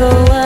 go 0.00 0.39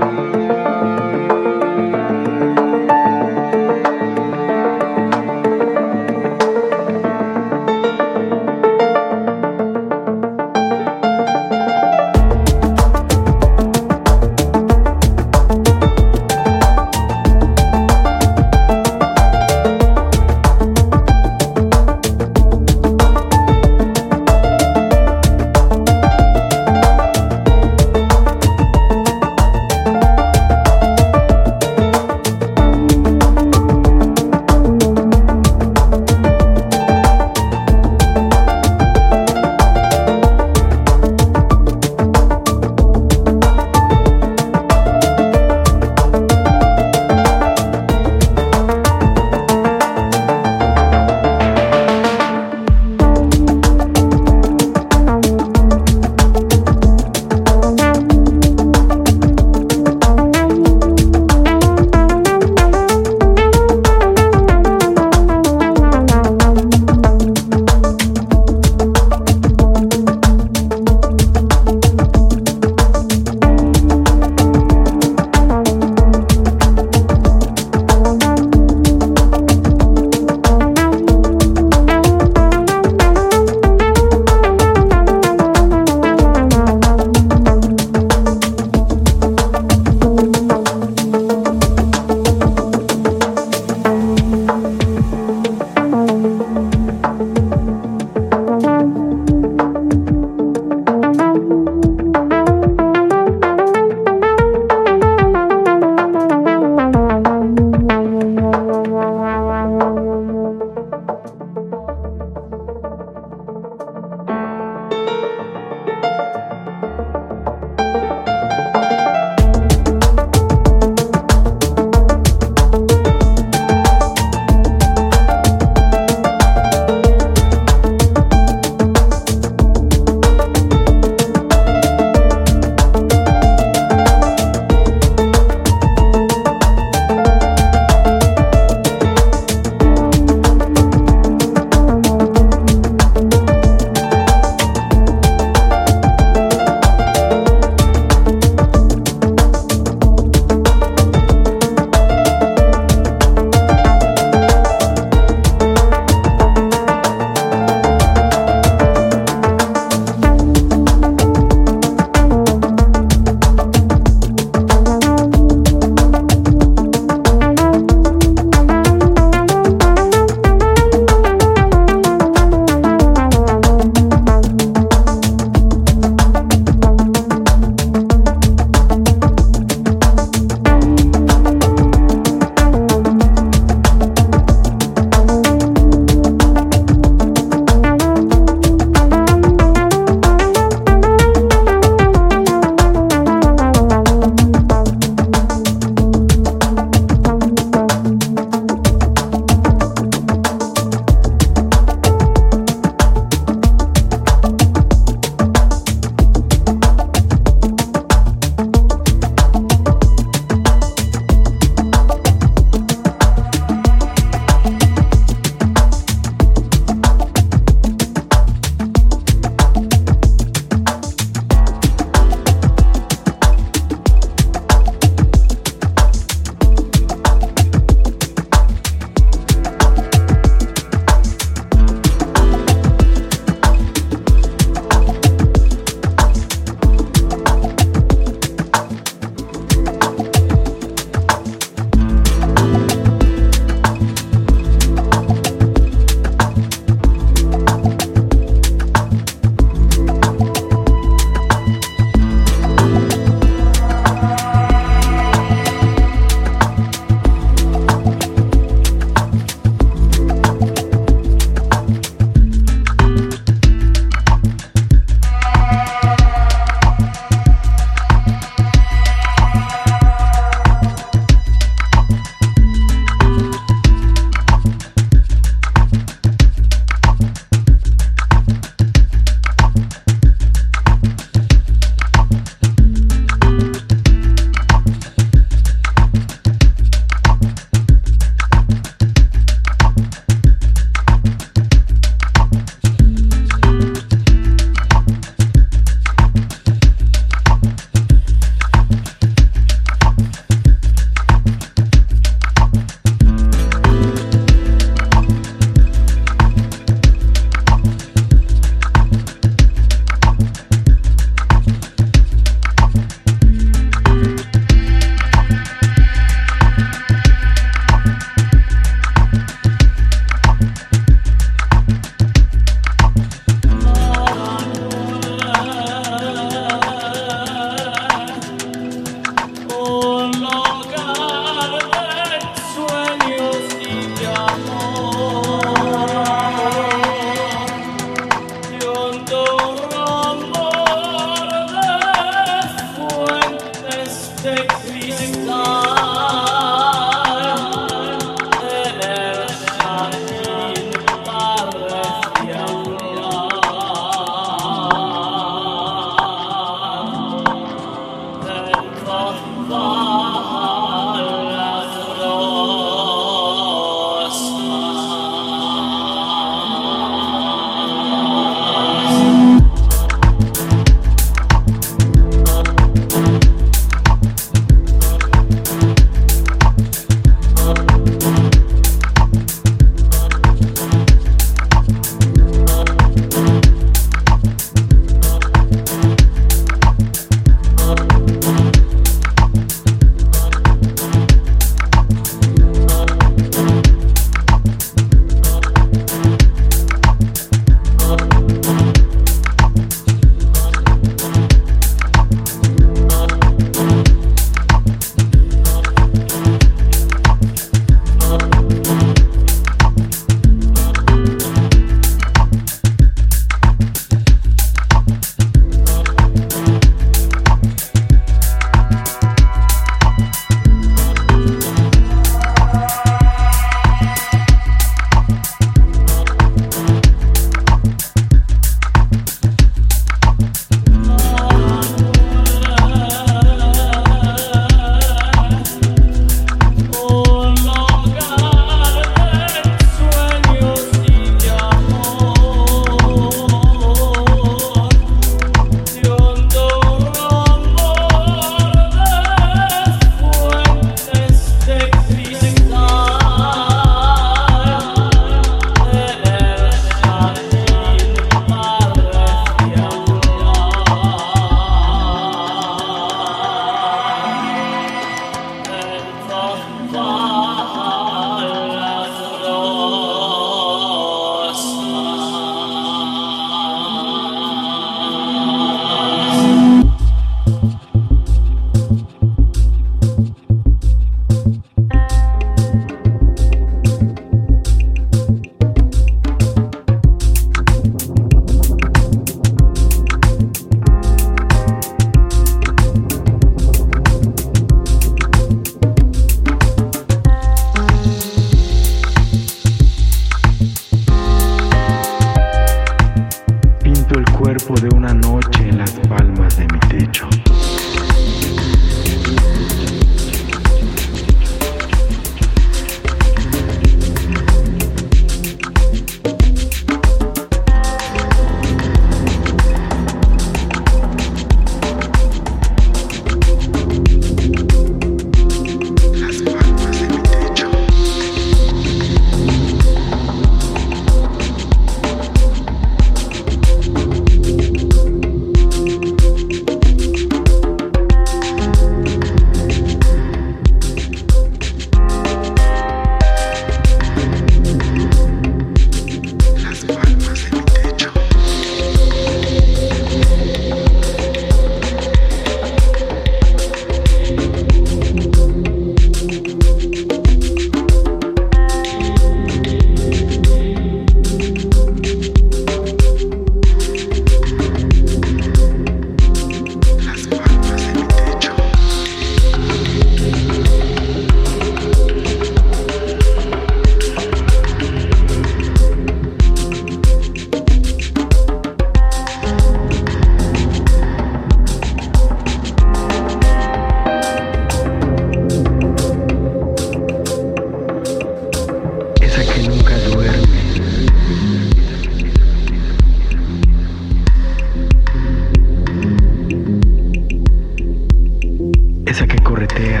esa 599.14 599.28
que 599.28 599.38
corretea. 599.38 600.00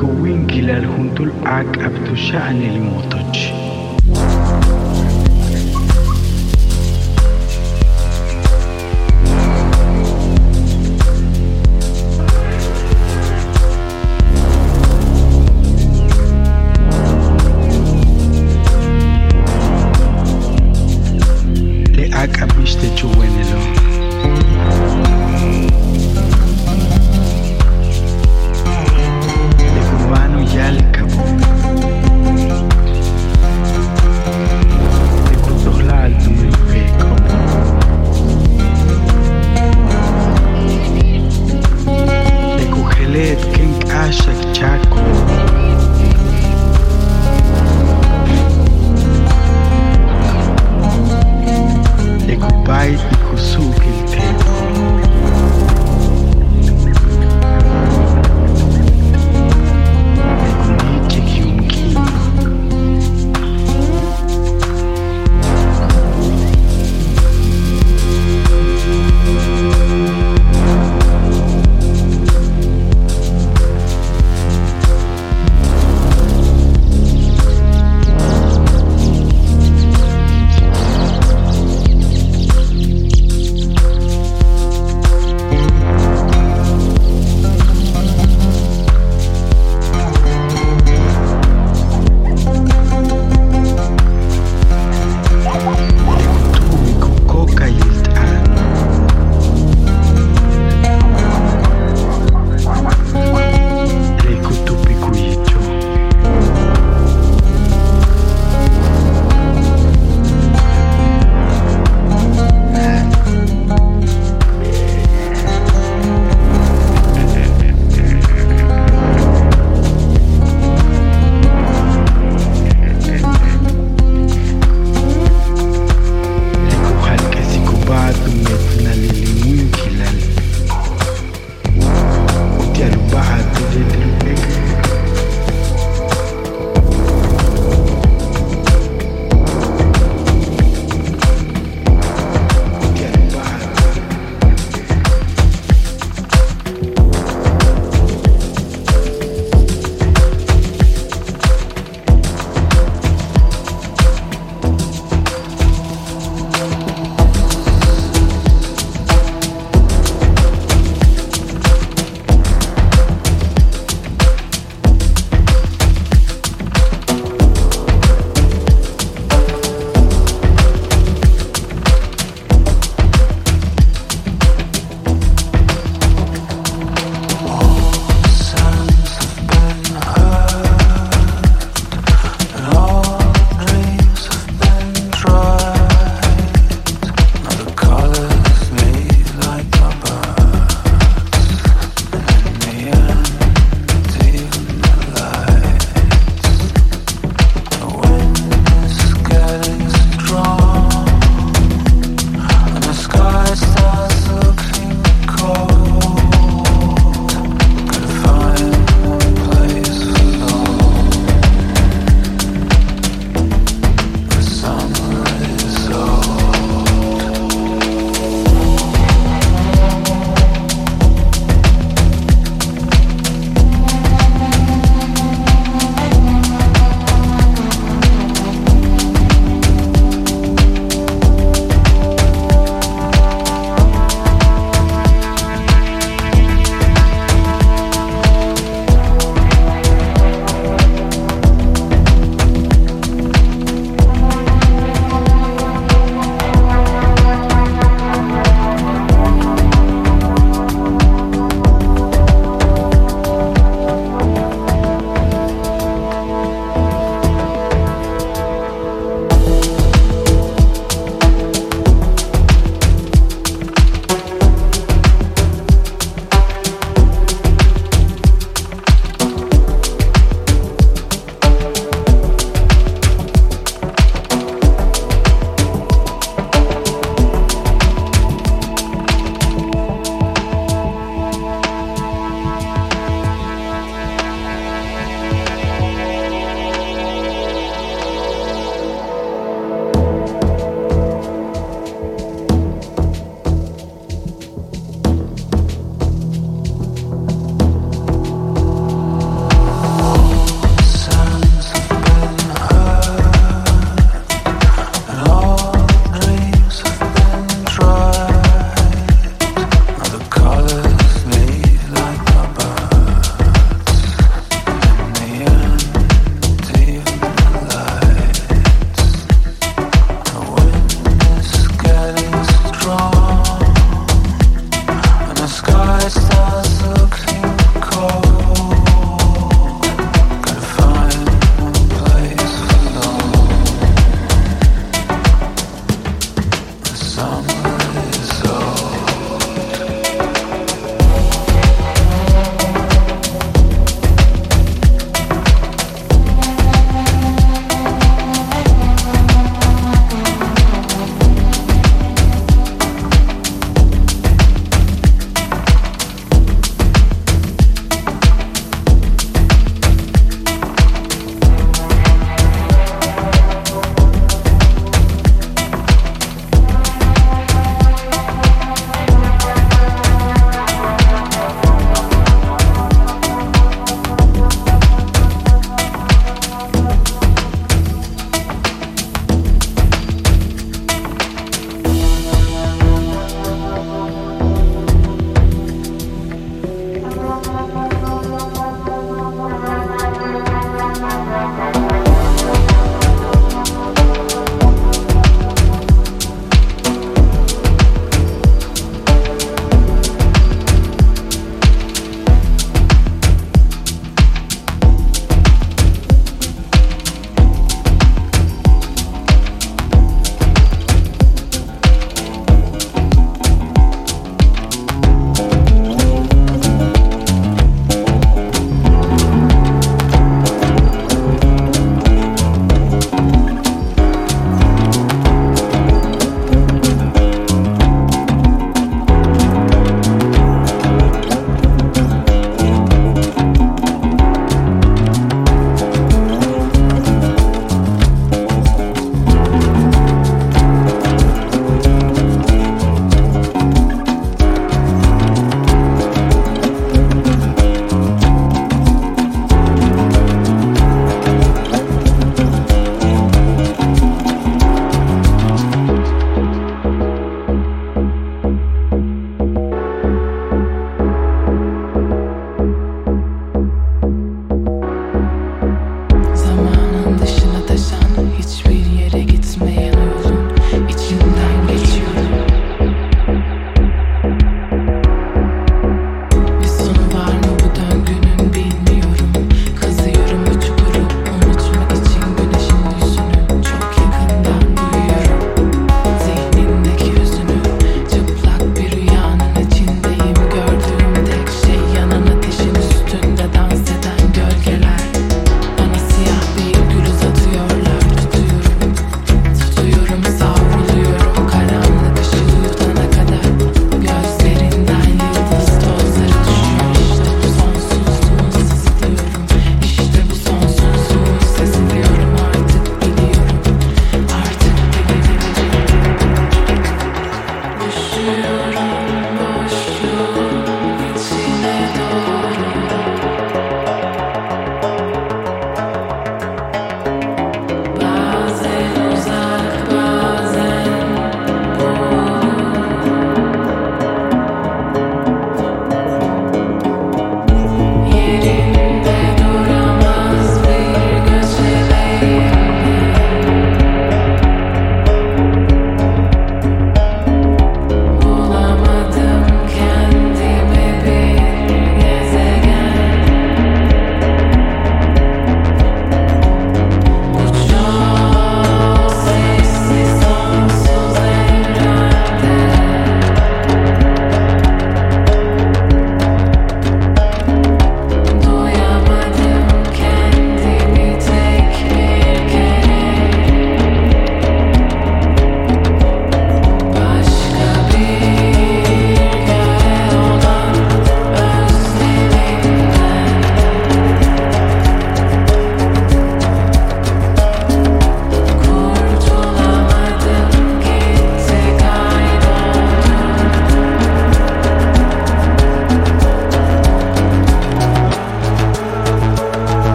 كوين 0.00 0.46
كلال 0.46 0.84
هندول 0.84 1.32
عاق 1.46 1.78
أبدو 1.78 2.14
شأن 2.14 2.62
الموتج 2.62 3.57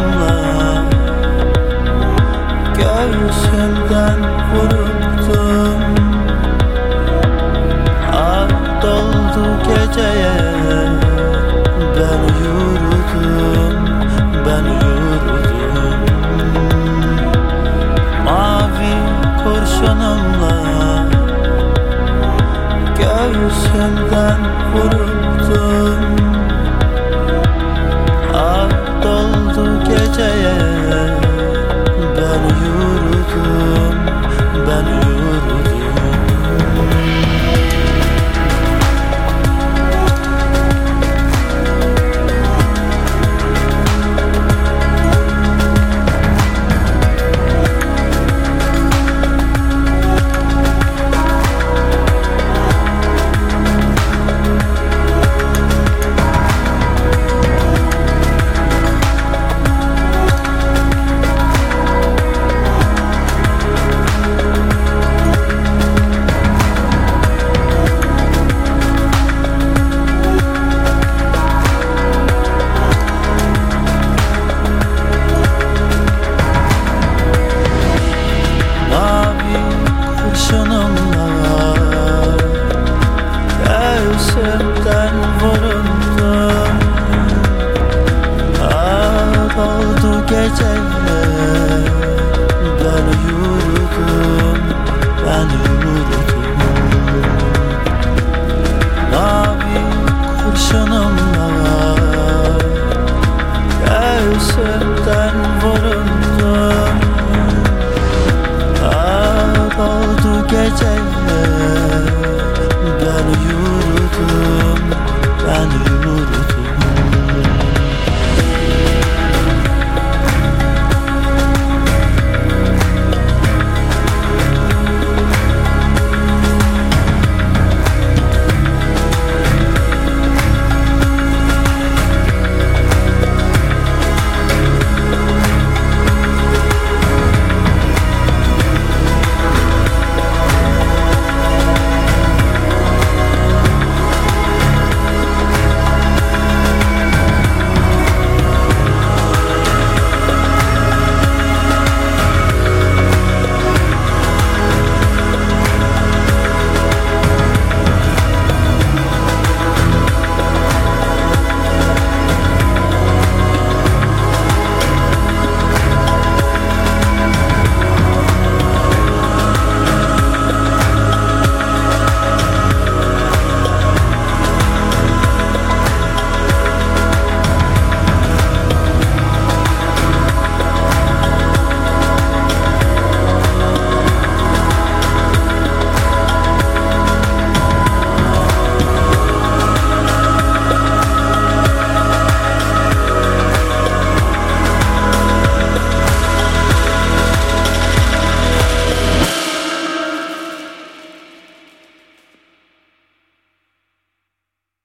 damla 0.00 0.82
Göğsümden 2.74 4.20
vuruttum. 4.54 5.80
Ah 8.12 8.48
doldu 8.82 9.44
geceye. 9.68 10.36
Ben 11.96 12.22
yürüdüm, 12.42 13.76
ben 14.46 14.64
yürüdüm. 14.64 16.00
Mavi 18.24 18.94
kurşunumla. 19.44 20.56
Göğsümden 22.98 24.40
vuruttum. 24.74 26.29